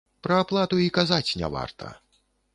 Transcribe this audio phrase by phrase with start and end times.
[0.27, 1.93] Пра аплату й казаць не варта.